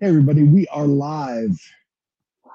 Hey, 0.00 0.06
everybody, 0.06 0.44
we 0.44 0.64
are 0.68 0.86
live 0.86 1.58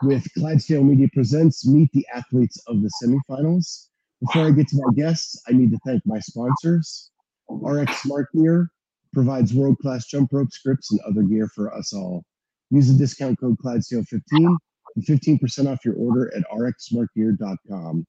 with 0.01 0.25
Clydesdale 0.33 0.81
Media 0.81 1.09
Presents 1.13 1.67
Meet 1.67 1.89
the 1.91 2.07
Athletes 2.15 2.57
of 2.67 2.81
the 2.81 2.89
Semifinals. 3.03 3.87
Before 4.21 4.43
I 4.43 4.51
get 4.51 4.69
to 4.69 4.77
my 4.77 4.93
guests, 4.93 5.43
I 5.49 5.51
need 5.51 5.69
to 5.71 5.79
thank 5.85 6.01
my 6.05 6.19
sponsors. 6.19 7.11
RX 7.49 8.01
Smart 8.01 8.29
Gear 8.33 8.69
provides 9.11 9.53
world 9.53 9.77
class 9.79 10.05
jump 10.05 10.29
rope 10.31 10.53
scripts 10.53 10.93
and 10.93 11.01
other 11.01 11.21
gear 11.21 11.49
for 11.53 11.73
us 11.75 11.91
all. 11.91 12.23
Use 12.71 12.87
the 12.87 12.97
discount 12.97 13.37
code 13.41 13.57
Clydesdale15 13.57 14.21
and 14.31 15.05
15% 15.05 15.69
off 15.69 15.83
your 15.83 15.95
order 15.95 16.33
at 16.33 16.43
rxsmartgear.com. 16.49 18.05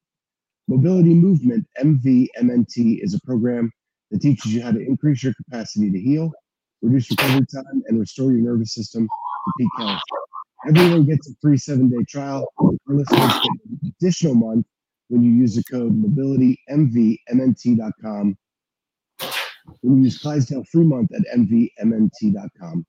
Mobility 0.68 1.12
Movement 1.12 1.66
MVMNT 1.82 3.02
is 3.02 3.14
a 3.14 3.20
program 3.26 3.72
that 4.12 4.22
teaches 4.22 4.54
you 4.54 4.62
how 4.62 4.70
to 4.70 4.78
increase 4.78 5.24
your 5.24 5.34
capacity 5.34 5.90
to 5.90 5.98
heal, 5.98 6.30
reduce 6.82 7.10
recovery 7.10 7.44
time, 7.52 7.82
and 7.88 7.98
restore 7.98 8.30
your 8.30 8.42
nervous 8.42 8.72
system 8.72 9.08
Everyone 10.66 11.04
gets 11.04 11.29
a 11.29 11.34
free 11.40 11.58
seven 11.58 11.90
day 11.90 12.04
trial. 12.08 12.48
Our 12.58 12.72
listeners 12.89 13.21
get 13.21 13.50
an 13.70 13.94
additional 14.00 14.34
month 14.34 14.67
when 15.08 15.22
you 15.22 15.30
use 15.32 15.54
the 15.54 15.62
code 15.64 15.93
mobilitymvmnt.com. 15.93 18.39
When 19.80 19.96
you 19.98 20.04
use 20.04 20.18
Clydesdale 20.18 20.64
free 20.70 20.84
month 20.84 21.11
at 21.14 21.22
mvmnt.com. 21.36 22.86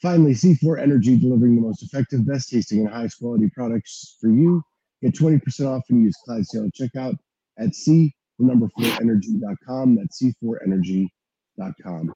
Finally, 0.00 0.34
C4 0.34 0.80
Energy 0.80 1.16
delivering 1.16 1.54
the 1.54 1.62
most 1.62 1.84
effective, 1.84 2.26
best 2.26 2.50
tasting, 2.50 2.80
and 2.80 2.88
highest 2.88 3.20
quality 3.20 3.48
products 3.54 4.16
for 4.20 4.28
you. 4.28 4.60
Get 5.00 5.14
20% 5.14 5.68
off 5.68 5.84
and 5.90 6.02
use 6.02 6.16
Clydesdale 6.24 6.66
at 6.66 6.74
checkout 6.74 7.14
at 7.58 7.74
C, 7.74 8.12
the 8.38 8.46
number 8.46 8.68
4energy.com. 8.78 9.96
That's 9.96 10.22
C4energy.com. 10.22 12.14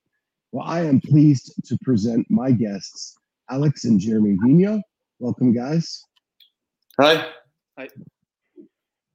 Well, 0.52 0.66
I 0.66 0.82
am 0.82 1.00
pleased 1.00 1.52
to 1.66 1.78
present 1.82 2.26
my 2.30 2.50
guests, 2.50 3.16
Alex 3.50 3.84
and 3.84 4.00
Jeremy 4.00 4.36
Vigneault. 4.44 4.82
Welcome, 5.18 5.52
guys. 5.54 6.02
Hi. 7.00 7.26
Hi. 7.78 7.88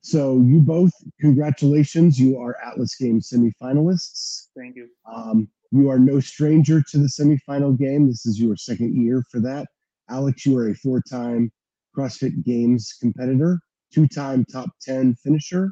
So, 0.04 0.40
you 0.42 0.60
both, 0.62 0.92
congratulations. 1.20 2.20
You 2.20 2.40
are 2.40 2.58
Atlas 2.66 2.96
Games 2.96 3.30
semifinalists. 3.32 4.48
Thank 4.58 4.76
you. 4.76 4.88
Um, 5.12 5.48
you 5.72 5.90
are 5.90 6.00
no 6.00 6.20
stranger 6.20 6.82
to 6.92 6.98
the 6.98 7.08
semifinal 7.08 7.78
game. 7.78 8.08
This 8.08 8.26
is 8.26 8.40
your 8.40 8.56
second 8.58 8.96
year 9.04 9.24
for 9.30 9.40
that. 9.42 9.68
Alex, 10.10 10.46
you 10.46 10.58
are 10.58 10.70
a 10.70 10.76
four 10.76 11.02
time 11.10 11.52
CrossFit 11.96 12.44
Games 12.44 12.96
competitor, 13.00 13.60
two 13.94 14.08
time 14.08 14.44
top 14.46 14.70
10 14.82 15.16
finisher. 15.24 15.72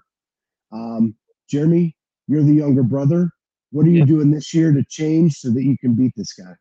Um, 0.72 1.16
Jeremy, 1.50 1.96
you're 2.28 2.44
the 2.44 2.54
younger 2.54 2.84
brother. 2.84 3.32
What 3.72 3.86
are 3.88 3.90
you 3.90 4.00
Yeah. 4.00 4.06
doing 4.06 4.32
this 4.32 4.54
year 4.54 4.72
to 4.72 4.84
change 4.90 5.36
so 5.36 5.50
that 5.52 5.64
you 5.64 5.78
can 5.78 5.96
beat 5.96 6.14
this 6.16 6.34
guy? 6.34 6.54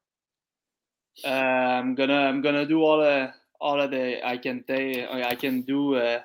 Uh, 1.25 1.29
I'm 1.29 1.95
gonna 1.95 2.21
I'm 2.29 2.43
gonna 2.43 2.67
do 2.67 2.83
all 2.83 2.99
the 3.01 3.33
all 3.61 3.81
of 3.81 3.91
the 3.91 4.27
I 4.27 4.39
can 4.39 4.65
take 4.65 5.09
I 5.09 5.35
can 5.35 5.63
do 5.63 5.97
uh, 5.97 6.21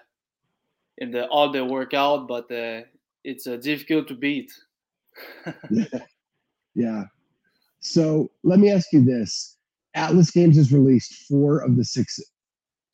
in 0.98 1.12
the 1.12 1.28
all 1.28 1.52
the 1.52 1.66
workout, 1.66 2.28
but 2.28 2.52
uh, 2.52 2.82
it's 3.24 3.48
uh, 3.48 3.58
difficult 3.58 4.08
to 4.10 4.16
beat. 4.16 4.52
yeah. 6.76 7.04
So 7.80 8.32
let 8.44 8.60
me 8.60 8.72
ask 8.72 8.92
you 8.94 9.04
this 9.04 9.58
Atlas 9.96 10.32
Games 10.32 10.58
has 10.58 10.72
released 10.72 11.28
four 11.28 11.60
of 11.60 11.76
the 11.76 11.84
six 11.84 12.20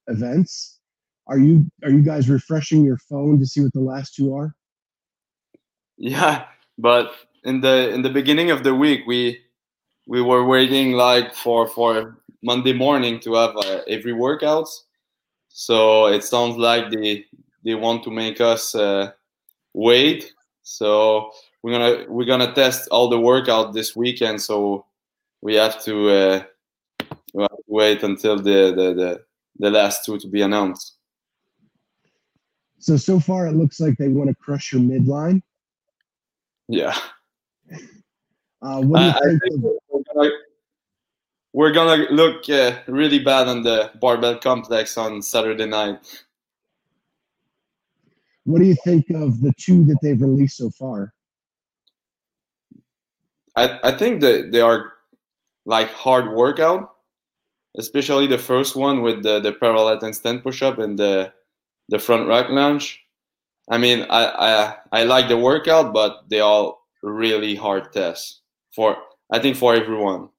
events. 0.07 0.79
Are 1.27 1.37
you 1.37 1.65
are 1.83 1.91
you 1.91 2.01
guys 2.01 2.29
refreshing 2.29 2.83
your 2.83 2.97
phone 2.97 3.39
to 3.39 3.45
see 3.45 3.61
what 3.61 3.73
the 3.73 3.81
last 3.81 4.15
two 4.15 4.33
are? 4.35 4.55
Yeah, 5.97 6.45
but 6.77 7.11
in 7.43 7.61
the 7.61 7.89
in 7.93 8.01
the 8.01 8.09
beginning 8.09 8.51
of 8.51 8.63
the 8.63 8.73
week, 8.73 9.01
we 9.05 9.41
we 10.09 10.23
were 10.23 10.43
waiting 10.43 10.93
like 10.93 11.35
for 11.35 11.67
for 11.67 12.17
Monday 12.41 12.73
morning 12.73 13.19
to 13.19 13.35
have 13.35 13.55
uh, 13.55 13.81
every 13.87 14.13
workouts. 14.13 14.71
So 15.49 16.07
it 16.07 16.23
sounds 16.23 16.57
like 16.57 16.89
they 16.89 17.25
they 17.63 17.75
want 17.75 18.03
to 18.03 18.11
make 18.11 18.41
us 18.41 18.73
uh, 18.73 19.11
wait. 19.73 20.33
So 20.63 21.29
we're 21.61 21.73
gonna 21.73 22.05
we're 22.09 22.25
gonna 22.25 22.51
test 22.53 22.89
all 22.89 23.07
the 23.07 23.19
workout 23.19 23.73
this 23.73 23.95
weekend. 23.95 24.41
So 24.41 24.85
we 25.41 25.53
have 25.55 25.81
to, 25.83 26.09
uh, 26.09 26.43
we 27.33 27.43
have 27.43 27.51
to 27.51 27.63
wait 27.67 28.03
until 28.03 28.35
the, 28.37 28.73
the 28.75 28.87
the 28.99 29.21
the 29.59 29.69
last 29.69 30.05
two 30.05 30.17
to 30.17 30.27
be 30.27 30.41
announced. 30.41 30.97
So 32.79 32.97
so 32.97 33.19
far 33.19 33.45
it 33.45 33.53
looks 33.53 33.79
like 33.79 33.95
they 33.97 34.07
want 34.07 34.29
to 34.29 34.35
crush 34.35 34.73
your 34.73 34.81
midline. 34.81 35.43
Yeah. 36.67 36.97
Uh, 38.61 38.81
what 38.81 38.99
do 38.99 39.05
you 39.05 39.11
I- 39.11 39.35
I 39.35 39.37
think? 39.37 39.79
We're 40.19 41.71
gonna, 41.71 42.05
we're 42.05 42.05
gonna 42.05 42.07
look 42.11 42.49
uh, 42.49 42.79
really 42.87 43.19
bad 43.19 43.47
on 43.47 43.63
the 43.63 43.91
barbell 43.99 44.37
complex 44.37 44.97
on 44.97 45.21
Saturday 45.21 45.65
night. 45.65 45.99
what 48.43 48.59
do 48.59 48.65
you 48.65 48.75
think 48.83 49.09
of 49.11 49.41
the 49.41 49.53
two 49.59 49.85
that 49.85 49.97
they've 50.01 50.21
released 50.21 50.57
so 50.57 50.69
far? 50.71 51.13
I, 53.55 53.79
I 53.83 53.91
think 53.91 54.21
that 54.21 54.51
they 54.51 54.61
are 54.61 54.93
like 55.65 55.91
hard 55.91 56.33
workout, 56.33 56.91
especially 57.77 58.27
the 58.27 58.37
first 58.37 58.75
one 58.75 59.01
with 59.01 59.23
the, 59.23 59.39
the 59.39 59.53
parallel 59.53 59.99
handstand 59.99 60.43
push 60.43 60.61
up 60.61 60.79
and 60.79 60.97
the 60.97 61.33
the 61.89 61.99
front 61.99 62.27
rack 62.27 62.49
lunge. 62.49 63.03
I 63.69 63.77
mean, 63.77 64.05
I, 64.09 64.25
I 64.25 64.75
I 64.91 65.03
like 65.03 65.27
the 65.27 65.37
workout, 65.37 65.93
but 65.93 66.29
they 66.29 66.39
all 66.39 66.87
really 67.03 67.55
hard 67.55 67.91
tests 67.91 68.41
for 68.75 68.97
I 69.31 69.39
think 69.39 69.57
for 69.57 69.75
everyone. 69.75 70.29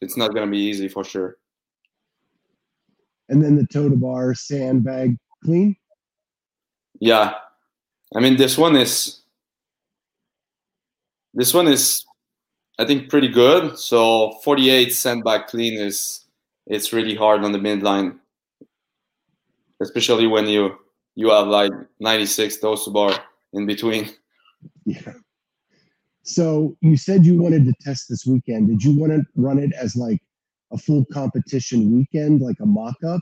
It's, 0.00 0.16
not 0.16 0.34
gonna 0.34 0.50
be 0.50 0.58
easy 0.58 0.88
for 0.88 1.04
sure. 1.04 1.36
And 3.28 3.42
then 3.42 3.56
the 3.56 3.66
toe 3.66 3.88
to 3.88 3.96
bar 3.96 4.34
sandbag 4.34 5.16
clean. 5.44 5.76
Yeah, 7.00 7.34
I 8.14 8.20
mean 8.20 8.36
this 8.36 8.58
one 8.58 8.76
is 8.76 9.20
this 11.32 11.54
one 11.54 11.68
is 11.68 12.04
I 12.78 12.84
think 12.84 13.08
pretty 13.08 13.28
good. 13.28 13.78
So 13.78 14.32
48 14.42 14.92
sandbag 14.92 15.46
clean 15.46 15.78
is 15.78 16.24
it's 16.66 16.92
really 16.92 17.14
hard 17.14 17.44
on 17.44 17.52
the 17.52 17.58
midline, 17.58 18.18
especially 19.80 20.26
when 20.26 20.48
you 20.48 20.76
you 21.14 21.30
have 21.30 21.46
like 21.46 21.72
96 22.00 22.56
toes 22.58 22.84
to 22.84 22.90
bar 22.90 23.12
in 23.52 23.66
between. 23.66 24.10
Yeah. 24.84 25.14
So 26.30 26.76
you 26.80 26.96
said 26.96 27.26
you 27.26 27.40
wanted 27.40 27.64
to 27.64 27.72
test 27.80 28.08
this 28.08 28.24
weekend. 28.24 28.68
Did 28.68 28.84
you 28.84 28.96
want 28.98 29.12
to 29.12 29.22
run 29.34 29.58
it 29.58 29.72
as 29.72 29.96
like 29.96 30.20
a 30.72 30.78
full 30.78 31.04
competition 31.12 31.92
weekend, 31.92 32.40
like 32.40 32.60
a 32.60 32.66
mock 32.66 33.02
up, 33.04 33.20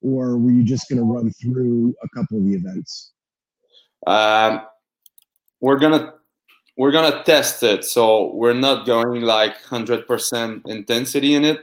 or 0.00 0.38
were 0.38 0.50
you 0.50 0.64
just 0.64 0.88
going 0.88 0.98
to 0.98 1.04
run 1.04 1.30
through 1.32 1.94
a 2.02 2.08
couple 2.16 2.38
of 2.38 2.44
the 2.44 2.54
events? 2.54 3.12
Um, 4.06 4.62
we're 5.60 5.78
gonna 5.78 6.14
we're 6.76 6.92
gonna 6.92 7.22
test 7.24 7.62
it, 7.62 7.84
so 7.84 8.32
we're 8.34 8.54
not 8.54 8.86
going 8.86 9.22
like 9.22 9.60
100% 9.62 10.66
intensity 10.66 11.34
in 11.34 11.44
it. 11.44 11.60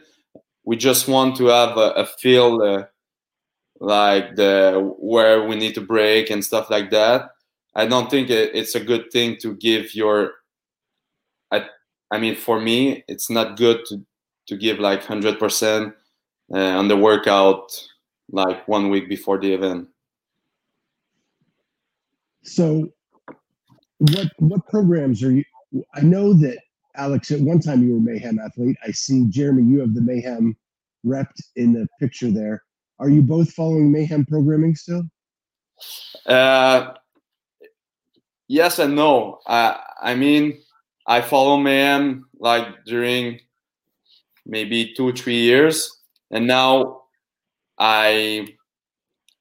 We 0.64 0.76
just 0.76 1.08
want 1.08 1.38
to 1.38 1.48
have 1.48 1.78
a, 1.78 1.92
a 1.92 2.06
feel 2.06 2.62
uh, 2.62 2.84
like 3.80 4.36
the 4.36 4.94
where 5.00 5.48
we 5.48 5.56
need 5.56 5.76
to 5.76 5.82
break 5.82 6.30
and 6.30 6.44
stuff 6.44 6.70
like 6.70 6.92
that. 6.92 7.30
I 7.76 7.86
don't 7.88 8.10
think 8.10 8.30
it, 8.30 8.52
it's 8.54 8.76
a 8.76 8.80
good 8.80 9.12
thing 9.12 9.38
to 9.42 9.56
give 9.56 9.96
your. 9.96 10.34
I, 11.54 11.66
I 12.12 12.20
mean, 12.20 12.36
for 12.36 12.60
me, 12.60 13.04
it's 13.08 13.30
not 13.30 13.58
good 13.58 13.86
to 13.86 14.04
to 14.48 14.58
give 14.58 14.78
like 14.80 15.02
100% 15.02 15.94
uh, 16.54 16.58
on 16.58 16.88
the 16.90 16.98
workout 16.98 17.72
like 18.30 18.68
one 18.68 18.90
week 18.90 19.08
before 19.08 19.40
the 19.40 19.54
event. 19.54 19.88
So, 22.44 22.90
what 24.00 24.28
what 24.40 24.68
programs 24.68 25.24
are 25.24 25.32
you? 25.32 25.44
I 25.96 26.02
know 26.02 26.34
that 26.34 26.60
Alex, 26.96 27.32
at 27.32 27.40
one 27.40 27.60
time 27.60 27.84
you 27.84 27.94
were 27.94 28.00
Mayhem 28.00 28.40
athlete. 28.40 28.76
I 28.86 28.92
see 28.92 29.26
Jeremy, 29.30 29.64
you 29.64 29.80
have 29.80 29.94
the 29.94 30.02
Mayhem 30.02 30.56
repped 31.06 31.42
in 31.56 31.74
the 31.74 31.88
picture 32.00 32.32
there. 32.32 32.64
Are 33.00 33.10
you 33.10 33.22
both 33.22 33.52
following 33.54 33.92
Mayhem 33.92 34.26
programming 34.26 34.76
still? 34.76 35.04
Uh, 36.26 36.94
yes 38.48 38.80
and 38.80 38.96
no. 38.96 39.40
I 39.48 39.80
I 40.02 40.16
mean, 40.16 40.62
I 41.06 41.22
follow 41.22 41.58
Mayhem 41.58 42.26
like 42.40 42.86
during 42.86 43.40
maybe 44.46 44.94
two 44.96 45.12
three 45.14 45.42
years, 45.42 45.90
and 46.32 46.48
now 46.48 47.04
I 47.78 48.48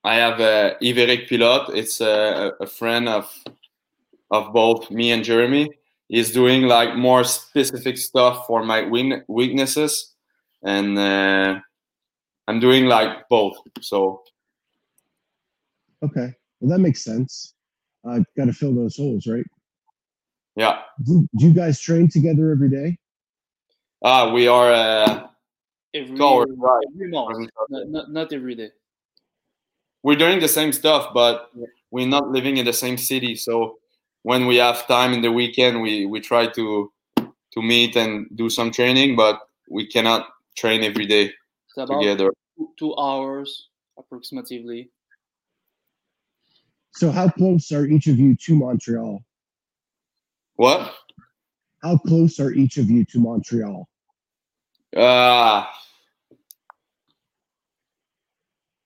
I 0.05 0.17
have 0.17 0.41
uh, 0.41 0.75
Yves-Eric 0.81 1.29
Pilote. 1.29 1.77
It's 1.77 2.01
a, 2.01 2.53
a 2.61 2.67
friend 2.67 3.09
of 3.09 3.33
of 4.31 4.53
both 4.53 4.91
me 4.91 5.13
and 5.13 5.23
Jeremy. 5.23 5.71
He's 6.09 6.33
doing 6.33 6.63
like 6.63 6.97
more 6.97 7.25
specific 7.25 7.97
stuff 7.97 8.47
for 8.47 8.65
my 8.65 8.83
weak- 8.83 9.23
weaknesses, 9.29 10.15
and 10.63 10.99
uh, 10.99 11.61
I'm 12.49 12.61
doing 12.61 12.87
like 12.87 13.29
both. 13.29 13.57
So 13.81 14.23
Okay, 16.03 16.35
well 16.61 16.71
that 16.71 16.81
makes 16.81 17.05
sense. 17.05 17.55
Uh, 18.05 18.19
Got 18.37 18.47
to 18.47 18.53
fill 18.53 18.75
those 18.75 18.97
holes, 18.97 19.29
right? 19.29 19.47
Yeah. 20.57 20.81
Do, 21.05 21.27
do 21.37 21.47
you 21.47 21.53
guys 21.55 21.81
train 21.81 22.09
together 22.09 22.51
every 22.51 22.69
day? 22.69 22.99
Ah, 24.05 24.33
we 24.33 24.47
are 24.49 24.73
uh, 24.73 25.29
every 25.95 26.07
every, 26.07 26.17
Two 26.17 26.25
hours 26.25 26.47
drive. 26.59 26.83
every 26.95 27.09
month. 27.09 27.49
Not, 27.71 27.89
not, 27.89 28.11
not 28.13 28.33
every 28.33 28.55
day. 28.55 28.71
We're 30.03 30.17
doing 30.17 30.41
the 30.41 30.49
same 30.49 30.73
stuff, 30.73 31.13
but 31.15 31.51
Yeah. 31.55 31.67
we're 31.91 32.09
not 32.09 32.29
living 32.31 32.57
in 32.57 32.65
the 32.65 32.73
same 32.73 32.99
city. 32.99 33.37
So 33.37 33.79
when 34.23 34.47
we 34.47 34.57
have 34.57 34.87
time 34.89 35.13
in 35.13 35.23
the 35.23 35.31
weekend, 35.31 35.81
we 35.81 36.07
we 36.07 36.21
try 36.21 36.47
to 36.49 36.93
to 37.55 37.63
meet 37.63 37.97
and 37.97 38.27
do 38.35 38.49
some 38.51 38.71
training, 38.71 39.15
but 39.17 39.41
we 39.71 39.87
cannot 39.87 40.27
train 40.57 40.83
every 40.83 41.07
day 41.07 41.25
It's 41.69 41.77
about 41.77 42.01
together. 42.01 42.33
two, 42.57 42.69
two 42.79 42.97
hours 42.97 43.69
approximately. 43.99 44.91
So, 46.95 47.11
how 47.11 47.29
close 47.29 47.71
are 47.73 47.87
each 47.87 48.07
of 48.07 48.19
you 48.19 48.35
to 48.37 48.55
Montreal? 48.57 49.23
What? 50.63 50.95
How 51.83 51.97
close 51.99 52.39
are 52.39 52.53
each 52.53 52.77
of 52.77 52.89
you 52.89 53.05
to 53.07 53.19
Montreal? 53.19 53.89
Uh, 54.97 55.65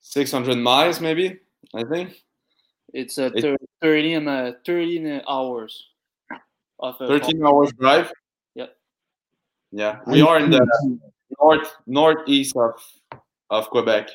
600 0.01 0.57
miles, 0.57 1.03
maybe, 1.03 1.39
I 1.75 1.85
think. 1.85 2.23
It's 2.95 3.19
uh, 3.19 3.29
It- 3.35 3.61
30 3.83 4.15
and 4.15 4.27
uh, 4.27 4.53
30 4.65 5.21
hours 5.29 5.91
of 6.81 6.95
uh, 6.99 7.09
13 7.09 7.45
hours 7.45 7.71
drive. 7.79 8.11
Yep. 8.55 8.75
Yeah, 9.73 9.99
we 10.07 10.23
I'm 10.23 10.29
are 10.29 10.39
in 10.39 10.49
the 10.49 10.99
north 11.39 11.77
northeast 11.87 12.57
of 12.57 12.81
of 13.51 13.69
Quebec. 13.69 14.09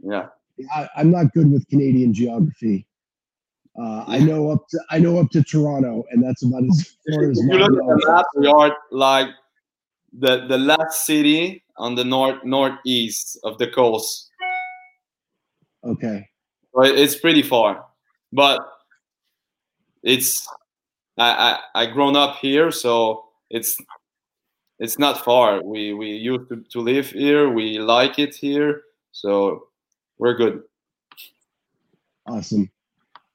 Yeah. 0.00 0.28
I, 0.74 0.88
I'm 0.96 1.10
not 1.10 1.34
good 1.34 1.52
with 1.52 1.68
Canadian 1.68 2.14
geography. 2.14 2.86
Uh, 3.80 4.04
I 4.06 4.18
know 4.18 4.50
up 4.50 4.68
to 4.68 4.80
I 4.90 4.98
know 4.98 5.18
up 5.18 5.30
to 5.30 5.42
Toronto, 5.42 6.04
and 6.10 6.22
that's 6.22 6.42
about 6.42 6.64
as 6.64 6.94
far 7.10 7.30
as 7.30 7.38
you 7.38 7.58
look 7.58 8.02
at 8.02 8.08
map, 8.08 8.26
we 8.36 8.46
are 8.46 8.76
like 8.90 9.28
the 10.18 10.46
the 10.46 10.58
last 10.58 11.06
city 11.06 11.64
on 11.78 11.94
the 11.94 12.04
north 12.04 12.44
northeast 12.44 13.38
of 13.44 13.56
the 13.56 13.66
coast. 13.68 14.30
Okay, 15.84 16.28
So 16.74 16.82
it's 16.82 17.16
pretty 17.16 17.42
far, 17.42 17.86
but 18.32 18.60
it's 20.02 20.46
I 21.16 21.58
I 21.74 21.82
I 21.82 21.86
grown 21.86 22.14
up 22.14 22.36
here, 22.36 22.70
so 22.70 23.24
it's 23.48 23.78
it's 24.78 24.98
not 24.98 25.24
far. 25.24 25.62
We 25.62 25.94
we 25.94 26.10
used 26.10 26.48
to, 26.50 26.62
to 26.72 26.80
live 26.80 27.10
here. 27.10 27.48
We 27.48 27.78
like 27.78 28.18
it 28.18 28.34
here, 28.34 28.82
so 29.12 29.68
we're 30.18 30.34
good. 30.34 30.62
awesome. 32.26 32.71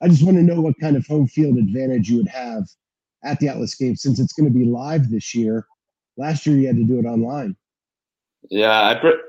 I 0.02 0.08
just 0.08 0.24
want 0.24 0.38
to 0.38 0.44
know 0.44 0.62
what 0.62 0.80
kind 0.80 0.96
of 0.96 1.06
home 1.08 1.28
field 1.28 1.58
advantage 1.58 2.10
you 2.10 2.18
would 2.18 2.28
have 2.28 2.64
at 3.24 3.40
the 3.40 3.48
Atlas 3.50 3.76
game 3.76 3.96
since 3.96 4.20
it's 4.20 4.34
going 4.34 4.52
to 4.52 4.58
be 4.58 4.66
live 4.66 5.10
this 5.10 5.34
year. 5.34 5.66
Last 6.18 6.46
year 6.46 6.58
you 6.58 6.68
had 6.68 6.78
to 6.78 6.84
do 6.84 7.00
it 7.00 7.06
online. 7.06 7.56
Yeah, 8.50 8.88
I 8.88 8.96
pre- 8.96 9.22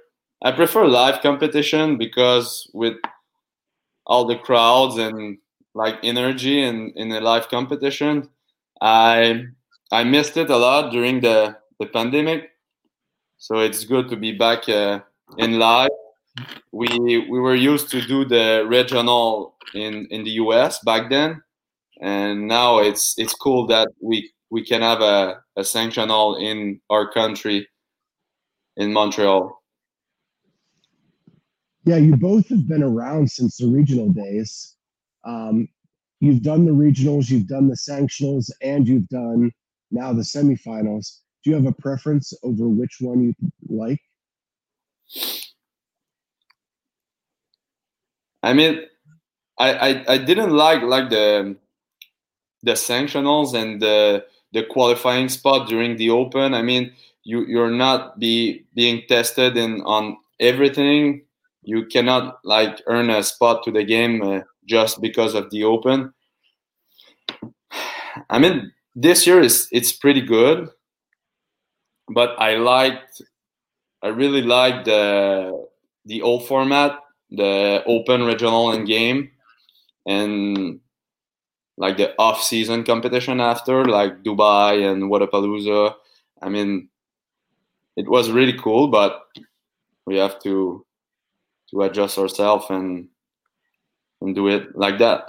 I 0.42 0.52
prefer 0.52 0.86
live 0.86 1.20
competition 1.22 1.98
because 1.98 2.70
with 2.72 2.96
all 4.06 4.24
the 4.24 4.36
crowds 4.36 4.96
and 4.96 5.38
like 5.74 5.98
energy 6.02 6.62
in 6.62 6.92
in 6.96 7.12
a 7.12 7.20
live 7.20 7.48
competition, 7.48 8.28
I 8.80 9.44
I 9.90 10.04
missed 10.04 10.36
it 10.36 10.50
a 10.50 10.56
lot 10.56 10.92
during 10.92 11.20
the 11.20 11.56
the 11.80 11.86
pandemic. 11.86 12.50
So 13.38 13.58
it's 13.60 13.84
good 13.84 14.08
to 14.08 14.16
be 14.16 14.32
back 14.32 14.68
uh, 14.68 15.00
in 15.38 15.58
live. 15.58 15.90
We 16.72 16.88
we 17.28 17.40
were 17.40 17.54
used 17.54 17.90
to 17.90 18.00
do 18.00 18.24
the 18.24 18.64
regional 18.68 19.56
in 19.74 20.06
in 20.10 20.24
the 20.24 20.30
US 20.42 20.78
back 20.84 21.10
then, 21.10 21.42
and 22.00 22.48
now 22.48 22.78
it's 22.78 23.14
it's 23.18 23.34
cool 23.34 23.66
that 23.68 23.88
we 24.00 24.30
we 24.50 24.64
can 24.64 24.82
have 24.82 25.00
a 25.00 25.40
a 25.56 25.62
sanctional 25.62 26.40
in 26.40 26.80
our 26.90 27.10
country 27.10 27.68
in 28.76 28.92
Montreal. 28.92 29.58
Yeah, 31.84 31.96
you 31.96 32.16
both 32.16 32.48
have 32.48 32.68
been 32.68 32.82
around 32.82 33.30
since 33.30 33.56
the 33.56 33.66
regional 33.66 34.10
days. 34.10 34.76
Um, 35.24 35.68
you've 36.20 36.42
done 36.42 36.64
the 36.66 36.72
regionals, 36.72 37.30
you've 37.30 37.48
done 37.48 37.68
the 37.68 37.76
sanctionals, 37.76 38.50
and 38.62 38.86
you've 38.86 39.08
done 39.08 39.50
now 39.90 40.12
the 40.12 40.22
semifinals. 40.22 41.20
Do 41.42 41.50
you 41.50 41.56
have 41.56 41.66
a 41.66 41.72
preference 41.72 42.32
over 42.42 42.68
which 42.68 42.98
one 43.00 43.22
you 43.22 43.34
like? 43.68 44.00
I 48.48 48.54
mean, 48.54 48.80
I, 49.58 49.72
I, 49.74 50.04
I 50.14 50.18
didn't 50.18 50.52
like 50.52 50.82
like 50.82 51.10
the 51.10 51.54
the 52.62 52.72
sanctionals 52.72 53.52
and 53.52 53.82
the 53.82 54.24
the 54.52 54.64
qualifying 54.64 55.28
spot 55.28 55.68
during 55.68 55.98
the 55.98 56.08
open. 56.08 56.54
I 56.54 56.62
mean, 56.62 56.92
you 57.24 57.44
you're 57.44 57.70
not 57.70 58.18
be 58.18 58.64
being 58.74 59.02
tested 59.06 59.58
in 59.58 59.82
on 59.82 60.16
everything. 60.40 61.26
You 61.62 61.84
cannot 61.84 62.38
like 62.42 62.80
earn 62.86 63.10
a 63.10 63.22
spot 63.22 63.64
to 63.64 63.70
the 63.70 63.84
game 63.84 64.22
uh, 64.22 64.40
just 64.66 65.02
because 65.02 65.34
of 65.34 65.50
the 65.50 65.64
open. 65.64 66.14
I 68.30 68.38
mean, 68.38 68.72
this 68.94 69.26
year 69.26 69.42
is 69.42 69.68
it's 69.72 69.92
pretty 69.92 70.22
good, 70.22 70.70
but 72.08 72.30
I 72.40 72.56
liked 72.56 73.20
I 74.02 74.08
really 74.08 74.40
liked 74.40 74.86
the 74.86 75.66
the 76.06 76.22
old 76.22 76.48
format 76.48 76.98
the 77.30 77.82
open 77.86 78.24
regional 78.24 78.70
and 78.72 78.86
game 78.86 79.30
and 80.06 80.80
like 81.76 81.96
the 81.96 82.14
off 82.18 82.42
season 82.42 82.84
competition 82.84 83.40
after 83.40 83.84
like 83.84 84.22
Dubai 84.22 84.90
and 84.90 85.04
Wodapalooza. 85.04 85.94
I 86.42 86.48
mean 86.48 86.88
it 87.96 88.08
was 88.08 88.30
really 88.30 88.56
cool 88.58 88.88
but 88.88 89.26
we 90.06 90.16
have 90.16 90.40
to 90.42 90.84
to 91.70 91.82
adjust 91.82 92.18
ourselves 92.18 92.66
and 92.70 93.08
and 94.20 94.34
do 94.34 94.48
it 94.48 94.76
like 94.76 94.98
that. 94.98 95.28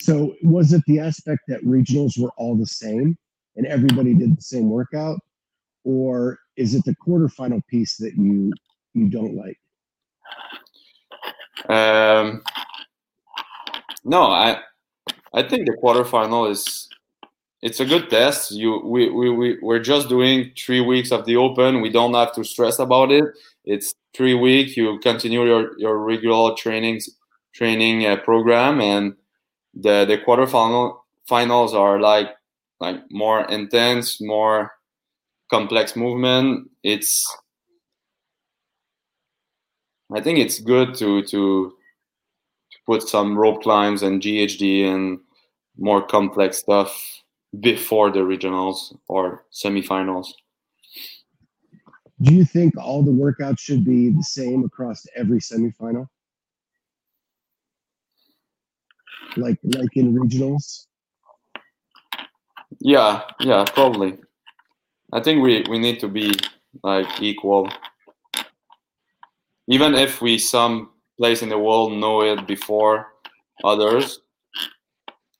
So, 0.00 0.34
was 0.42 0.72
it 0.72 0.82
the 0.86 1.00
aspect 1.00 1.42
that 1.48 1.64
regionals 1.64 2.18
were 2.18 2.32
all 2.36 2.56
the 2.56 2.66
same 2.66 3.16
and 3.56 3.66
everybody 3.66 4.14
did 4.14 4.36
the 4.36 4.42
same 4.42 4.70
workout, 4.70 5.18
or 5.84 6.38
is 6.56 6.74
it 6.74 6.84
the 6.84 6.94
quarterfinal 7.04 7.62
piece 7.66 7.96
that 7.96 8.14
you 8.16 8.52
you 8.94 9.08
don't 9.08 9.34
like? 9.34 9.58
Um, 11.68 12.42
no, 14.04 14.22
I 14.24 14.58
I 15.34 15.42
think 15.48 15.66
the 15.66 15.76
quarterfinal 15.82 16.50
is 16.50 16.88
it's 17.62 17.80
a 17.80 17.86
good 17.86 18.10
test. 18.10 18.52
You 18.52 18.80
we, 18.84 19.10
we, 19.10 19.30
we 19.30 19.58
we're 19.62 19.80
just 19.80 20.08
doing 20.08 20.52
three 20.58 20.80
weeks 20.80 21.12
of 21.12 21.26
the 21.26 21.36
open. 21.36 21.80
We 21.82 21.90
don't 21.90 22.14
have 22.14 22.34
to 22.34 22.44
stress 22.44 22.78
about 22.78 23.12
it. 23.12 23.24
It's 23.64 23.94
three 24.14 24.34
weeks. 24.34 24.76
You 24.76 24.98
continue 25.02 25.44
your, 25.44 25.78
your 25.78 25.98
regular 25.98 26.54
trainings 26.56 27.10
training 27.54 28.06
uh, 28.06 28.18
program, 28.18 28.80
and 28.80 29.14
the 29.74 30.04
the 30.06 30.18
quarterfinal 30.18 30.98
finals 31.28 31.74
are 31.74 32.00
like 32.00 32.30
like 32.80 33.00
more 33.10 33.44
intense, 33.50 34.20
more 34.20 34.72
complex 35.50 35.96
movement. 35.96 36.70
It's 36.82 37.26
I 40.14 40.20
think 40.20 40.38
it's 40.38 40.60
good 40.60 40.94
to 40.96 41.22
to 41.24 41.74
to 42.70 42.78
put 42.86 43.02
some 43.08 43.36
rope 43.36 43.62
climbs 43.62 44.02
and 44.02 44.22
GHD 44.22 44.84
and 44.84 45.20
more 45.78 46.02
complex 46.06 46.58
stuff 46.58 47.22
before 47.60 48.10
the 48.10 48.20
regionals 48.20 48.96
or 49.08 49.44
semifinals. 49.52 50.28
Do 52.20 52.34
you 52.34 52.44
think 52.44 52.76
all 52.76 53.02
the 53.02 53.12
workouts 53.12 53.60
should 53.60 53.84
be 53.84 54.10
the 54.10 54.22
same 54.22 54.64
across 54.64 55.06
every 55.14 55.38
semifinal? 55.38 56.08
Like 59.36 59.58
like 59.62 59.96
in 59.96 60.14
regionals? 60.14 60.86
Yeah, 62.80 63.22
yeah, 63.40 63.64
probably. 63.64 64.18
I 65.12 65.20
think 65.20 65.42
we 65.42 65.64
we 65.70 65.78
need 65.78 66.00
to 66.00 66.08
be 66.08 66.32
like 66.82 67.22
equal. 67.22 67.70
Even 69.68 69.94
if 69.94 70.20
we 70.20 70.38
some 70.38 70.90
place 71.18 71.42
in 71.42 71.48
the 71.48 71.58
world 71.58 71.92
know 71.92 72.22
it 72.22 72.46
before 72.46 73.12
others, 73.64 74.20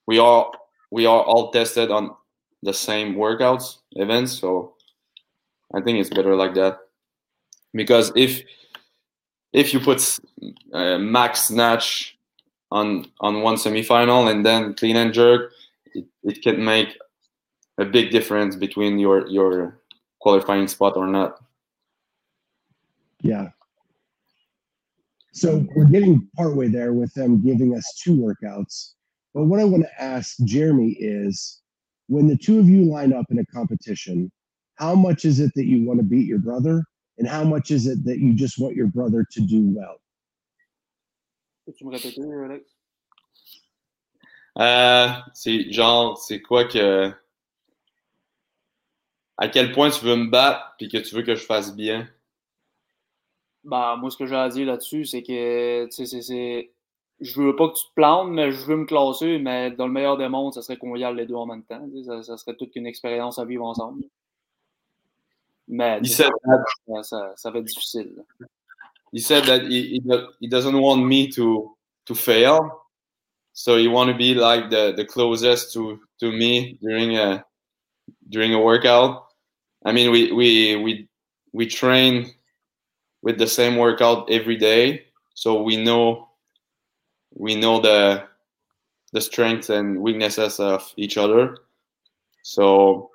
we 0.06 0.18
are 0.18 0.50
we 0.90 1.06
are 1.06 1.22
all 1.22 1.50
tested 1.50 1.90
on 1.90 2.14
the 2.62 2.72
same 2.72 3.14
workouts 3.14 3.78
events, 3.92 4.32
so 4.32 4.74
I 5.74 5.80
think 5.80 5.98
it's 5.98 6.10
better 6.10 6.34
like 6.34 6.54
that. 6.54 6.78
Because 7.72 8.12
if 8.16 8.42
if 9.52 9.72
you 9.72 9.80
put 9.80 10.18
uh, 10.72 10.98
max 10.98 11.48
snatch 11.48 12.18
on 12.70 13.06
on 13.20 13.42
one 13.42 13.56
semifinal 13.56 14.30
and 14.30 14.44
then 14.44 14.74
clean 14.74 14.96
and 14.96 15.12
jerk, 15.12 15.52
it, 15.94 16.06
it 16.22 16.42
can 16.42 16.62
make 16.62 16.98
a 17.78 17.84
big 17.84 18.10
difference 18.10 18.56
between 18.56 18.98
your 18.98 19.26
your 19.28 19.78
qualifying 20.20 20.68
spot 20.68 20.96
or 20.96 21.06
not. 21.06 21.40
Yeah. 23.22 23.50
So 25.38 25.64
we're 25.76 25.84
getting 25.84 26.28
partway 26.36 26.66
there 26.66 26.92
with 26.92 27.14
them 27.14 27.40
giving 27.40 27.76
us 27.76 27.86
two 28.02 28.16
workouts. 28.16 28.94
But 29.34 29.44
what 29.44 29.60
I 29.60 29.64
want 29.64 29.84
to 29.84 30.02
ask 30.02 30.36
Jeremy 30.44 30.96
is 30.98 31.62
when 32.08 32.26
the 32.26 32.36
two 32.36 32.58
of 32.58 32.68
you 32.68 32.82
line 32.82 33.12
up 33.12 33.26
in 33.30 33.38
a 33.38 33.46
competition, 33.46 34.32
how 34.74 34.96
much 34.96 35.24
is 35.24 35.38
it 35.38 35.52
that 35.54 35.66
you 35.66 35.86
want 35.86 36.00
to 36.00 36.04
beat 36.04 36.26
your 36.26 36.40
brother, 36.40 36.82
and 37.18 37.28
how 37.28 37.44
much 37.44 37.70
is 37.70 37.86
it 37.86 38.04
that 38.04 38.18
you 38.18 38.32
just 38.32 38.58
want 38.58 38.74
your 38.74 38.88
brother 38.88 39.24
to 39.30 39.40
do 39.40 39.60
well? 39.76 40.00
Peux-tu 41.66 41.84
me 41.84 41.92
répéter, 41.92 42.22
Alex? 42.44 42.64
Euh, 44.58 45.08
c'est 45.34 45.70
genre, 45.70 46.18
c'est 46.18 46.40
quoi 46.40 46.64
que. 46.64 47.12
À 49.36 49.46
quel 49.46 49.70
point 49.70 49.90
tu 49.90 50.04
veux 50.04 50.16
me 50.16 50.30
battre 50.30 50.74
puis 50.78 50.88
que 50.88 50.98
tu 50.98 51.14
veux 51.14 51.22
que 51.22 51.36
je 51.36 51.44
fasse 51.44 51.76
bien? 51.76 52.08
Ben, 53.64 53.96
moi, 53.96 54.10
ce 54.10 54.16
que 54.16 54.26
j'ai 54.26 54.36
à 54.36 54.48
dire 54.48 54.66
là-dessus, 54.66 55.04
c'est 55.04 55.22
que, 55.22 55.86
tu 55.86 56.06
sais, 56.06 56.22
c'est-. 56.22 56.70
Je 57.20 57.40
veux 57.40 57.56
pas 57.56 57.68
que 57.68 57.74
tu 57.74 57.84
te 57.84 57.94
plantes, 57.94 58.30
mais 58.30 58.52
je 58.52 58.64
veux 58.64 58.76
me 58.76 58.84
classer, 58.84 59.38
mais 59.38 59.72
dans 59.72 59.88
le 59.88 59.92
meilleur 59.92 60.16
des 60.16 60.28
mondes, 60.28 60.54
ça 60.54 60.62
serait 60.62 60.76
qu'on 60.76 60.94
y 60.94 61.02
aille 61.02 61.16
les 61.16 61.26
deux 61.26 61.34
en 61.34 61.46
même 61.46 61.64
temps. 61.64 61.84
Ça, 62.06 62.22
ça 62.22 62.36
serait 62.36 62.54
toute 62.54 62.76
une 62.76 62.86
expérience 62.86 63.40
à 63.40 63.44
vivre 63.44 63.64
ensemble. 63.64 64.04
Mais, 65.66 66.02
ça, 66.04 66.28
ça, 67.02 67.32
ça 67.36 67.50
va 67.50 67.58
être 67.58 67.64
difficile. 67.64 68.14
là. 68.16 68.46
he 69.12 69.20
said 69.20 69.44
that 69.44 69.62
he, 69.62 70.02
he 70.40 70.46
doesn't 70.48 70.78
want 70.78 71.06
me 71.06 71.28
to 71.32 71.76
to 72.06 72.14
fail. 72.14 72.84
So 73.52 73.76
he 73.76 73.88
want 73.88 74.10
to 74.10 74.16
be 74.16 74.34
like 74.34 74.70
the, 74.70 74.94
the 74.96 75.04
closest 75.04 75.72
to, 75.72 75.98
to 76.20 76.30
me 76.30 76.78
during 76.80 77.16
a 77.16 77.44
during 78.28 78.54
a 78.54 78.60
workout. 78.60 79.26
I 79.84 79.92
mean 79.92 80.10
we, 80.10 80.32
we 80.32 80.76
we 80.76 81.08
we 81.52 81.66
train 81.66 82.34
with 83.28 83.36
the 83.36 83.46
same 83.46 83.76
workout 83.76 84.26
every 84.30 84.56
day, 84.56 85.04
so 85.34 85.62
we 85.62 85.76
know 85.76 86.30
we 87.34 87.54
know 87.54 87.78
the 87.78 88.24
the 89.12 89.20
strengths 89.20 89.68
and 89.68 90.00
weaknesses 90.00 90.58
of 90.58 90.90
each 90.96 91.18
other. 91.18 91.58
So 92.42 93.10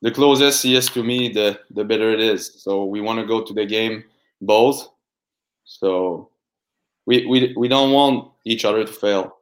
the 0.00 0.10
closest 0.10 0.62
he 0.62 0.74
is 0.74 0.88
to 0.88 1.04
me, 1.04 1.28
the 1.28 1.60
the 1.68 1.84
better 1.84 2.10
it 2.12 2.20
is. 2.20 2.62
So 2.62 2.86
we 2.86 3.02
want 3.02 3.20
to 3.20 3.26
go 3.26 3.44
to 3.44 3.52
the 3.52 3.66
game 3.66 4.04
both. 4.40 4.88
So 5.64 6.30
we 7.04 7.26
we 7.26 7.52
we 7.58 7.68
don't 7.68 7.92
want 7.92 8.30
each 8.46 8.64
other 8.64 8.86
to 8.86 8.92
fail. 9.04 9.36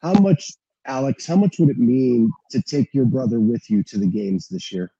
How 0.00 0.12
much, 0.12 0.52
Alex? 0.86 1.26
How 1.26 1.34
much 1.34 1.58
would 1.58 1.70
it 1.70 1.78
mean 1.78 2.30
to 2.52 2.62
take 2.62 2.94
your 2.94 3.06
brother 3.06 3.40
with 3.40 3.68
you 3.68 3.82
to 3.82 3.98
the 3.98 4.06
games 4.06 4.46
this 4.46 4.70
year? 4.70 4.92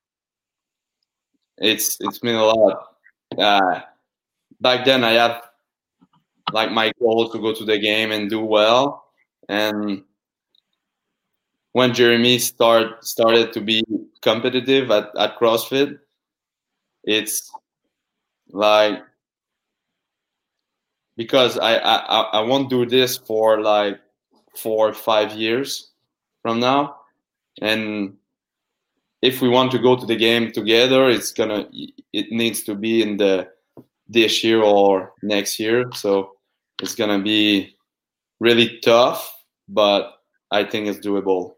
It's 1.58 1.96
it's 2.00 2.18
been 2.18 2.34
a 2.36 2.44
lot. 2.44 2.96
Uh, 3.38 3.80
back 4.60 4.84
then, 4.84 5.04
I 5.04 5.12
had 5.12 5.40
like 6.52 6.70
my 6.72 6.92
goal 7.00 7.28
to 7.30 7.38
go 7.38 7.52
to 7.54 7.64
the 7.64 7.78
game 7.78 8.12
and 8.12 8.28
do 8.30 8.40
well, 8.44 9.04
and 9.48 10.02
when 11.72 11.92
Jeremy 11.92 12.38
start 12.38 13.04
started 13.04 13.52
to 13.52 13.60
be 13.60 13.84
competitive 14.22 14.90
at, 14.90 15.10
at 15.16 15.38
CrossFit, 15.38 15.98
it's 17.04 17.50
like 18.52 19.02
because 21.16 21.58
I, 21.58 21.76
I 21.76 21.96
I- 22.22 22.40
won't 22.40 22.70
do 22.70 22.86
this 22.86 23.16
for 23.16 23.60
like 23.60 24.00
four 24.56 24.88
or 24.88 24.94
five 24.94 25.32
years 25.32 25.90
from 26.42 26.60
now, 26.60 26.96
and 27.60 28.16
if 29.24 29.40
we 29.40 29.48
want 29.48 29.72
to 29.72 29.78
go 29.78 29.96
to 29.96 30.04
the 30.04 30.14
game 30.14 30.52
together, 30.52 31.08
it's 31.08 31.32
gonna 31.32 31.66
it 32.12 32.30
needs 32.30 32.62
to 32.64 32.74
be 32.74 33.02
in 33.02 33.16
the 33.16 33.48
this 34.06 34.44
year 34.44 34.62
or 34.62 35.14
next 35.22 35.58
year. 35.58 35.90
So 35.94 36.32
it's 36.82 36.94
gonna 36.94 37.18
be 37.18 37.74
really 38.38 38.78
tough, 38.80 39.34
but 39.66 40.20
I 40.50 40.64
think 40.64 40.88
it's 40.88 41.04
doable. 41.04 41.54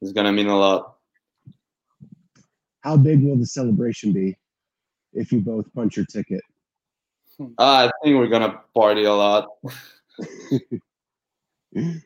It's 0.00 0.12
gonna 0.12 0.32
mean 0.32 0.46
a 0.46 0.56
lot. 0.56 0.96
How 2.80 2.96
big 2.96 3.22
will 3.22 3.36
the 3.36 3.46
celebration 3.46 4.14
be 4.14 4.34
if 5.12 5.32
you 5.32 5.40
both 5.40 5.66
punch 5.74 5.98
your 5.98 6.06
ticket? 6.06 6.40
Uh, 7.38 7.44
I 7.58 7.90
think 8.02 8.16
we're 8.16 8.28
gonna 8.28 8.62
party 8.74 9.04
a 9.04 9.12
lot. 9.12 9.48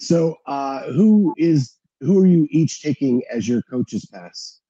So, 0.00 0.36
uh, 0.46 0.92
who 0.92 1.34
is 1.36 1.74
who 2.00 2.18
are 2.22 2.26
you 2.26 2.46
each 2.50 2.82
taking 2.82 3.22
as 3.32 3.48
your 3.48 3.62
coach's 3.62 4.06
pass? 4.06 4.60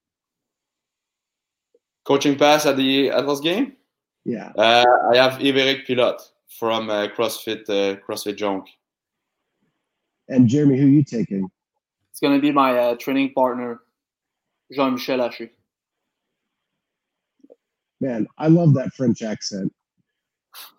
Coaching 2.04 2.36
pass 2.38 2.64
at 2.66 2.76
the 2.76 3.10
Atlas 3.10 3.40
game. 3.40 3.74
Yeah, 4.24 4.52
Uh, 4.56 4.84
I 5.12 5.16
have 5.16 5.40
Yves 5.40 5.86
Pilote 5.86 6.20
from 6.58 6.90
uh, 6.90 7.08
CrossFit 7.08 7.68
uh, 7.68 7.96
CrossFit 8.06 8.36
Junk. 8.36 8.66
and 10.28 10.48
Jeremy, 10.48 10.78
who 10.78 10.86
are 10.86 10.90
you 10.90 11.04
taking? 11.04 11.48
It's 12.10 12.20
going 12.20 12.34
to 12.34 12.40
be 12.40 12.50
my 12.50 12.76
uh, 12.76 12.94
training 12.96 13.32
partner, 13.32 13.80
Jean 14.72 14.94
Michel 14.94 15.18
Haché. 15.18 15.50
Man, 18.00 18.26
I 18.36 18.48
love 18.48 18.74
that 18.74 18.92
French 18.94 19.22
accent. 19.22 19.72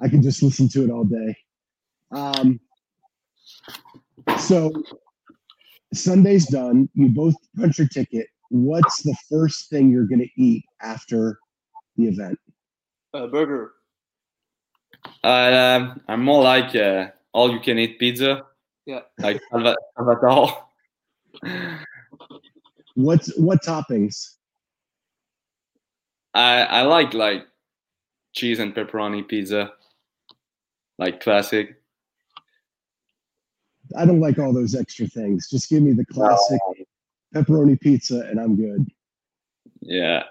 I 0.01 0.09
can 0.09 0.21
just 0.21 0.43
listen 0.43 0.67
to 0.69 0.83
it 0.83 0.91
all 0.91 1.03
day. 1.05 1.35
Um, 2.11 2.59
so 4.39 4.71
Sunday's 5.93 6.47
done. 6.47 6.89
You 6.93 7.09
both 7.09 7.35
punch 7.57 7.79
your 7.79 7.87
ticket. 7.87 8.27
What's 8.49 9.03
the 9.03 9.15
first 9.29 9.69
thing 9.69 9.89
you're 9.91 10.05
going 10.05 10.19
to 10.19 10.29
eat 10.41 10.63
after 10.81 11.39
the 11.97 12.07
event? 12.07 12.39
Uh, 13.13 13.27
burger. 13.27 13.73
Uh, 15.23 15.95
I'm 16.07 16.23
more 16.23 16.43
like 16.43 16.75
uh, 16.75 17.07
all 17.33 17.51
you 17.51 17.59
can 17.59 17.77
eat 17.79 17.99
pizza. 17.99 18.45
Yeah. 18.85 19.01
Like 19.19 19.39
Salva- 19.51 19.75
Salvatore. 19.97 20.63
What's 22.95 23.35
what 23.37 23.63
toppings? 23.63 24.35
I 26.33 26.63
I 26.63 26.81
like 26.81 27.13
like 27.13 27.47
cheese 28.33 28.59
and 28.59 28.75
pepperoni 28.75 29.27
pizza, 29.27 29.73
like 30.97 31.21
classic. 31.21 31.78
I 33.97 34.05
don't 34.05 34.19
like 34.19 34.39
all 34.39 34.53
those 34.53 34.75
extra 34.75 35.07
things. 35.07 35.49
Just 35.49 35.69
give 35.69 35.83
me 35.83 35.93
the 35.93 36.05
classic 36.05 36.59
pepperoni 37.33 37.79
pizza, 37.79 38.21
and 38.21 38.39
I'm 38.39 38.55
good. 38.55 38.87
Yeah. 39.81 40.23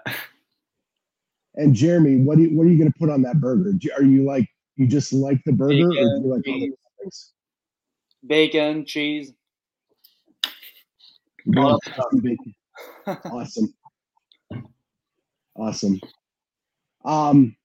And 1.55 1.73
Jeremy, 1.73 2.17
what 2.17 2.37
do 2.37 2.43
you, 2.43 2.57
what 2.57 2.65
are 2.65 2.69
you 2.69 2.77
going 2.77 2.91
to 2.91 2.99
put 2.99 3.09
on 3.09 3.21
that 3.23 3.41
burger? 3.41 3.73
Are 3.97 4.03
you 4.03 4.23
like 4.23 4.47
you 4.75 4.87
just 4.87 5.11
like 5.11 5.43
the 5.45 5.51
burger, 5.51 5.87
or 5.87 5.91
do 5.91 5.95
Bacon, 5.95 6.23
you 6.23 6.29
like 6.29 6.47
all 6.47 6.53
the 6.53 6.59
cheese. 6.59 6.73
toppings? 7.03 7.29
Bacon, 8.27 8.85
cheese. 8.85 9.33
Good. 11.51 11.77
Bacon. 12.21 12.55
awesome 13.25 13.73
awesome 15.55 15.99
um 17.05 17.55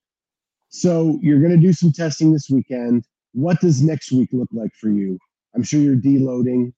so 0.69 1.19
you're 1.23 1.41
going 1.41 1.53
to 1.53 1.59
do 1.59 1.73
some 1.73 1.93
testing 1.93 2.33
this 2.33 2.51
weekend 2.51 3.05
what 3.33 3.61
does 3.61 3.83
next 3.83 4.13
week 4.13 4.29
look 4.33 4.49
like 4.53 4.73
for 4.75 4.89
you 4.89 5.19
i'm 5.55 5.63
sure 5.63 5.81
you're 5.81 5.97
deloading 5.97 6.73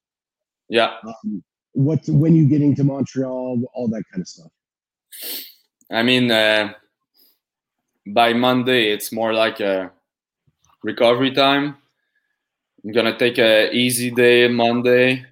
Yeah. 0.68 0.96
um, 1.06 1.42
what 1.72 2.00
when 2.08 2.34
you 2.34 2.48
getting 2.48 2.74
to 2.76 2.84
montreal 2.84 3.62
all 3.74 3.88
that 3.88 4.02
kind 4.10 4.22
of 4.22 4.28
stuff 4.28 4.50
I 5.90 6.02
mean, 6.02 6.30
uh, 6.32 6.72
by 8.08 8.32
Monday, 8.32 8.90
it's 8.90 9.12
more 9.12 9.32
like 9.32 9.60
a 9.60 9.92
recovery 10.82 11.30
time. 11.30 11.76
I'm 12.84 12.92
gonna 12.92 13.16
take 13.16 13.38
a 13.38 13.70
easy 13.72 14.10
day 14.10 14.48
Monday. 14.48 15.24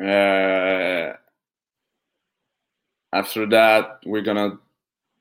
Uh, 0.00 1.12
after 3.12 3.46
that, 3.46 4.00
we're 4.06 4.22
gonna 4.22 4.58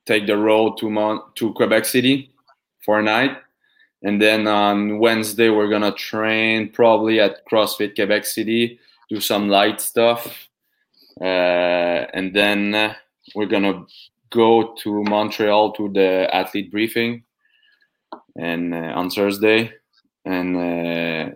take 0.05 0.25
the 0.27 0.37
road 0.37 0.77
to 0.77 0.89
Mon- 0.89 1.23
to 1.35 1.53
Quebec 1.53 1.85
City 1.85 2.31
for 2.85 2.99
a 2.99 3.03
night, 3.03 3.37
and 4.03 4.21
then 4.21 4.47
on 4.47 4.99
Wednesday 4.99 5.49
we're 5.49 5.69
gonna 5.69 5.91
train 5.91 6.71
probably 6.71 7.19
at 7.19 7.45
CrossFit 7.47 7.95
Quebec 7.95 8.25
City, 8.25 8.79
do 9.09 9.19
some 9.19 9.49
light 9.49 9.81
stuff, 9.81 10.49
uh, 11.19 12.05
and 12.13 12.33
then 12.35 12.95
we're 13.35 13.45
gonna 13.45 13.85
go 14.29 14.73
to 14.81 15.03
Montreal 15.03 15.73
to 15.73 15.89
the 15.89 16.27
athlete 16.33 16.71
briefing, 16.71 17.23
and 18.35 18.73
uh, 18.73 18.93
on 18.95 19.09
Thursday, 19.09 19.73
and 20.25 20.55
uh, 20.55 21.35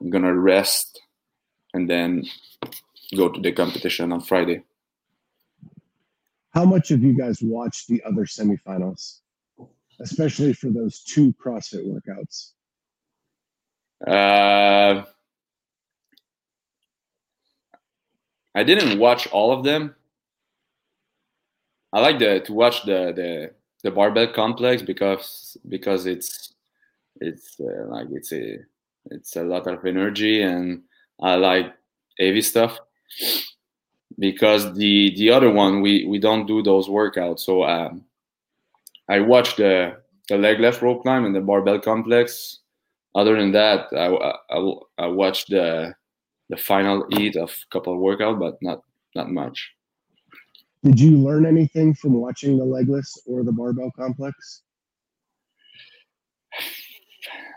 I'm 0.00 0.10
gonna 0.10 0.34
rest, 0.34 1.00
and 1.74 1.88
then 1.88 2.24
go 3.16 3.28
to 3.28 3.40
the 3.40 3.52
competition 3.52 4.12
on 4.12 4.20
Friday. 4.20 4.62
how 6.52 6.64
much 6.64 6.88
have 6.88 7.02
you 7.02 7.16
guys 7.16 7.40
watched 7.42 7.88
the 7.88 8.02
other 8.04 8.24
semifinals 8.24 9.19
especially 10.00 10.52
for 10.52 10.70
those 10.70 11.00
two 11.04 11.32
crossfit 11.34 11.84
workouts 11.86 12.52
Uh, 14.06 15.04
I 18.54 18.64
didn't 18.64 18.98
watch 18.98 19.26
all 19.28 19.52
of 19.52 19.64
them. 19.64 19.94
I 21.92 22.00
like 22.00 22.18
the 22.18 22.40
to 22.40 22.52
watch 22.52 22.82
the 22.84 23.12
the, 23.14 23.50
the 23.82 23.90
barbell 23.90 24.32
complex 24.32 24.82
because 24.82 25.56
because 25.68 26.06
it's 26.06 26.54
it's 27.20 27.56
uh, 27.60 27.86
like 27.88 28.08
it's 28.10 28.32
a 28.32 28.58
it's 29.10 29.36
a 29.36 29.42
lot 29.44 29.66
of 29.66 29.84
energy 29.84 30.42
and 30.42 30.82
I 31.22 31.34
like 31.34 31.74
heavy 32.18 32.42
stuff 32.42 32.78
because 34.18 34.74
the 34.74 35.14
the 35.16 35.30
other 35.30 35.50
one 35.50 35.80
we 35.80 36.04
we 36.06 36.18
don't 36.18 36.46
do 36.46 36.62
those 36.62 36.88
workouts. 36.88 37.40
So 37.40 37.64
um, 37.64 38.04
I 39.10 39.20
watched 39.20 39.56
the 39.56 39.96
the 40.28 40.38
legless 40.38 40.80
rope 40.80 41.02
climb 41.02 41.24
and 41.24 41.34
the 41.34 41.40
barbell 41.40 41.80
complex. 41.80 42.60
Other 43.16 43.36
than 43.36 43.52
that, 43.52 43.88
I 43.92 44.06
I, 44.50 45.04
I 45.04 45.06
watch 45.08 45.46
the 45.46 45.94
the 46.48 46.56
final 46.56 47.06
eat 47.18 47.36
of 47.36 47.50
a 47.50 47.74
couple 47.74 47.92
of 47.92 47.98
workout, 47.98 48.38
but 48.38 48.54
not 48.62 48.82
not 49.16 49.30
much. 49.30 49.72
Did 50.84 50.98
you 50.98 51.18
learn 51.18 51.44
anything 51.44 51.94
from 51.94 52.14
watching 52.14 52.56
the 52.56 52.64
legless 52.64 53.20
or 53.26 53.42
the 53.42 53.52
barbell 53.52 53.90
complex? 53.96 54.62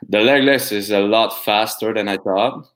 The 0.09 0.19
legless 0.19 0.73
is 0.73 0.91
a 0.91 0.99
lot 0.99 1.29
faster 1.45 1.93
than 1.93 2.09
I 2.09 2.17
thought. 2.17 2.67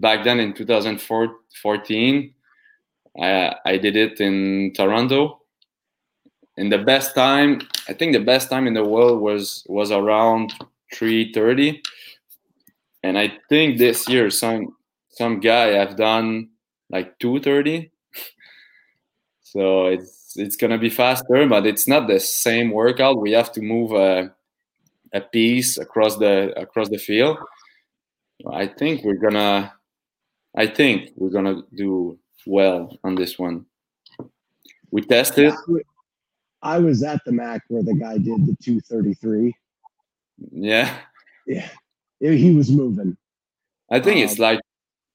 Back 0.00 0.24
then 0.24 0.40
in 0.40 0.54
2014, 0.54 2.34
I, 3.20 3.54
I 3.66 3.76
did 3.76 3.96
it 3.96 4.20
in 4.20 4.72
Toronto. 4.74 5.41
In 6.56 6.68
the 6.68 6.78
best 6.78 7.14
time, 7.14 7.60
I 7.88 7.94
think 7.94 8.12
the 8.12 8.20
best 8.20 8.50
time 8.50 8.66
in 8.66 8.74
the 8.74 8.84
world 8.84 9.20
was 9.20 9.64
was 9.68 9.90
around 9.90 10.52
3:30, 10.94 11.80
and 13.02 13.18
I 13.18 13.32
think 13.48 13.78
this 13.78 14.08
year 14.08 14.30
some 14.30 14.76
some 15.10 15.40
guy 15.40 15.68
have 15.68 15.96
done 15.96 16.50
like 16.90 17.18
2:30. 17.18 17.90
so 19.42 19.86
it's 19.86 20.34
it's 20.36 20.56
gonna 20.56 20.78
be 20.78 20.90
faster, 20.90 21.46
but 21.48 21.66
it's 21.66 21.88
not 21.88 22.08
the 22.08 22.20
same 22.20 22.70
workout. 22.70 23.20
We 23.20 23.32
have 23.32 23.52
to 23.52 23.62
move 23.62 23.92
a 23.92 24.34
a 25.14 25.20
piece 25.20 25.78
across 25.78 26.16
the 26.18 26.52
across 26.60 26.88
the 26.90 26.98
field. 26.98 27.38
I 28.52 28.66
think 28.68 29.04
we're 29.04 29.16
gonna 29.26 29.72
I 30.56 30.66
think 30.68 31.10
we're 31.16 31.30
gonna 31.30 31.62
do 31.74 32.18
well 32.46 32.98
on 33.04 33.14
this 33.16 33.38
one. 33.38 33.66
We 34.92 35.02
tested. 35.02 35.54
I 36.62 36.78
was 36.78 37.02
at 37.02 37.20
the 37.24 37.32
Mac 37.32 37.62
where 37.68 37.82
the 37.82 37.94
guy 37.94 38.14
did 38.14 38.46
the 38.46 38.56
233. 38.62 39.54
Yeah. 40.52 40.96
Yeah. 41.46 41.68
He 42.20 42.54
was 42.54 42.70
moving. 42.70 43.16
I 43.90 44.00
think 44.00 44.18
um, 44.18 44.22
it's 44.24 44.38
like 44.38 44.60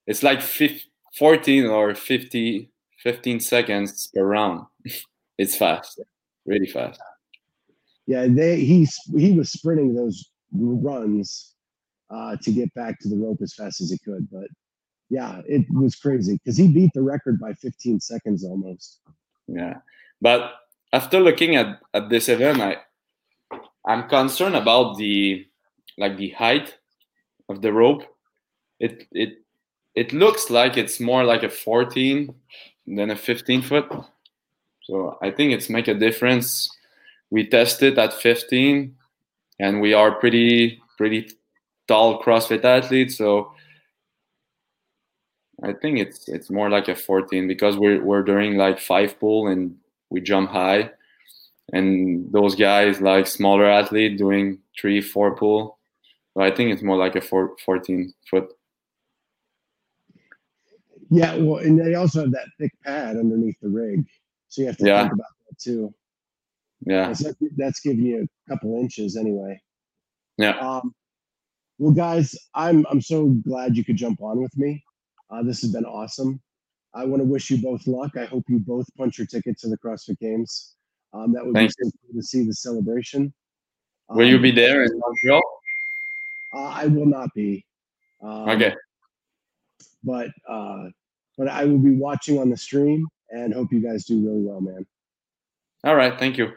it's 0.06 0.22
like 0.22 0.42
15, 0.42 0.80
14 1.16 1.66
or 1.66 1.94
50 1.94 2.70
15 2.98 3.40
seconds 3.40 4.10
per 4.14 4.24
round. 4.24 4.66
it's 5.38 5.56
fast. 5.56 6.00
Really 6.46 6.66
fast. 6.66 7.00
Yeah, 8.06 8.26
they 8.28 8.60
he 8.60 8.88
he 9.16 9.32
was 9.32 9.52
sprinting 9.52 9.94
those 9.94 10.30
runs 10.52 11.54
uh, 12.10 12.36
to 12.42 12.50
get 12.50 12.72
back 12.74 12.98
to 13.00 13.08
the 13.08 13.16
rope 13.16 13.38
as 13.42 13.54
fast 13.54 13.82
as 13.82 13.90
he 13.90 13.98
could, 13.98 14.26
but 14.30 14.48
yeah, 15.10 15.42
it 15.46 15.66
was 15.70 15.94
crazy 15.94 16.34
because 16.34 16.56
he 16.56 16.68
beat 16.68 16.90
the 16.94 17.02
record 17.02 17.38
by 17.38 17.52
15 17.54 18.00
seconds 18.00 18.44
almost. 18.44 19.00
Yeah, 19.46 19.74
but 20.22 20.54
after 20.92 21.20
looking 21.20 21.56
at, 21.56 21.80
at 21.94 22.08
this 22.08 22.28
event, 22.28 22.60
I 22.60 22.76
I'm 23.86 24.08
concerned 24.08 24.56
about 24.56 24.98
the 24.98 25.46
like 25.96 26.16
the 26.16 26.30
height 26.30 26.76
of 27.48 27.62
the 27.62 27.72
rope. 27.72 28.02
It 28.78 29.06
it 29.12 29.38
it 29.94 30.12
looks 30.12 30.50
like 30.50 30.76
it's 30.76 31.00
more 31.00 31.24
like 31.24 31.42
a 31.42 31.48
14 31.48 32.34
than 32.86 33.10
a 33.10 33.16
15 33.16 33.62
foot. 33.62 33.90
So 34.82 35.18
I 35.20 35.30
think 35.30 35.52
it's 35.52 35.68
make 35.68 35.88
a 35.88 35.94
difference. 35.94 36.70
We 37.30 37.46
tested 37.46 37.98
at 37.98 38.14
15, 38.14 38.96
and 39.58 39.80
we 39.80 39.92
are 39.92 40.14
pretty 40.14 40.80
pretty 40.96 41.30
tall 41.86 42.22
CrossFit 42.22 42.64
athletes, 42.64 43.16
so 43.16 43.52
I 45.62 45.72
think 45.72 45.98
it's 45.98 46.28
it's 46.28 46.50
more 46.50 46.70
like 46.70 46.88
a 46.88 46.94
14 46.94 47.48
because 47.48 47.76
we're 47.76 48.02
we're 48.02 48.22
doing 48.22 48.56
like 48.56 48.78
five 48.78 49.18
pull 49.18 49.48
and 49.48 49.76
we 50.10 50.20
jump 50.20 50.50
high, 50.50 50.90
and 51.72 52.32
those 52.32 52.54
guys 52.54 53.00
like 53.00 53.26
smaller 53.26 53.66
athlete 53.66 54.18
doing 54.18 54.58
three 54.78 55.00
four 55.00 55.36
pull. 55.36 55.78
but 56.34 56.44
I 56.44 56.54
think 56.54 56.72
it's 56.72 56.82
more 56.82 56.96
like 56.96 57.16
a 57.16 57.20
four, 57.20 57.56
14 57.64 58.12
foot. 58.30 58.48
Yeah, 61.10 61.36
well, 61.36 61.56
and 61.56 61.80
they 61.80 61.94
also 61.94 62.20
have 62.20 62.32
that 62.32 62.48
thick 62.58 62.72
pad 62.84 63.16
underneath 63.16 63.56
the 63.62 63.68
rig, 63.68 64.04
so 64.48 64.62
you 64.62 64.66
have 64.66 64.76
to 64.78 64.86
yeah. 64.86 65.02
think 65.02 65.14
about 65.14 65.32
that 65.48 65.58
too. 65.58 65.94
Yeah, 66.80 67.08
that's, 67.08 67.24
that's 67.56 67.80
giving 67.80 68.04
you 68.04 68.28
a 68.46 68.50
couple 68.50 68.78
inches 68.78 69.16
anyway. 69.16 69.60
Yeah. 70.36 70.58
Um, 70.58 70.94
well, 71.78 71.92
guys, 71.92 72.36
I'm 72.54 72.86
I'm 72.90 73.00
so 73.00 73.26
glad 73.26 73.76
you 73.76 73.84
could 73.84 73.96
jump 73.96 74.20
on 74.20 74.40
with 74.40 74.56
me. 74.56 74.84
Uh, 75.30 75.42
this 75.42 75.62
has 75.62 75.72
been 75.72 75.84
awesome. 75.84 76.40
I 76.94 77.04
want 77.04 77.20
to 77.20 77.24
wish 77.24 77.50
you 77.50 77.62
both 77.62 77.86
luck. 77.86 78.16
I 78.16 78.24
hope 78.24 78.44
you 78.48 78.58
both 78.58 78.86
punch 78.96 79.18
your 79.18 79.26
ticket 79.26 79.58
to 79.58 79.68
the 79.68 79.76
CrossFit 79.78 80.18
Games. 80.18 80.74
Um, 81.12 81.32
that 81.32 81.44
would 81.44 81.54
Thanks. 81.54 81.74
be 81.76 81.84
so 81.84 81.90
cool 81.90 82.20
to 82.20 82.26
see 82.26 82.44
the 82.44 82.54
celebration. 82.54 83.32
Will 84.10 84.24
um, 84.24 84.30
you 84.30 84.38
be 84.38 84.50
there 84.50 84.84
in 84.84 84.98
Montreal? 84.98 85.42
Uh, 86.54 86.64
I 86.64 86.86
will 86.86 87.06
not 87.06 87.28
be. 87.34 87.64
Um, 88.22 88.48
okay. 88.48 88.74
But 90.02 90.28
uh, 90.48 90.84
but 91.36 91.48
I 91.48 91.64
will 91.64 91.78
be 91.78 91.94
watching 91.94 92.38
on 92.38 92.50
the 92.50 92.56
stream 92.56 93.06
and 93.30 93.52
hope 93.52 93.72
you 93.72 93.80
guys 93.80 94.04
do 94.04 94.24
really 94.24 94.40
well, 94.40 94.60
man. 94.60 94.86
All 95.84 95.94
right. 95.94 96.18
Thank 96.18 96.38
you. 96.38 96.52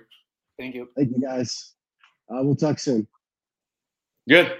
Thank 0.57 0.75
you. 0.75 0.89
Thank 0.95 1.11
you, 1.11 1.21
guys. 1.21 1.73
Uh, 2.29 2.41
we'll 2.43 2.55
talk 2.55 2.79
soon. 2.79 3.07
Good. 4.27 4.57